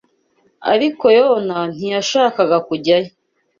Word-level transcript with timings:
Ariko 0.73 1.05
Yona 1.17 1.57
ntiyashakaga 1.75 2.57
kujyayo 2.67 3.09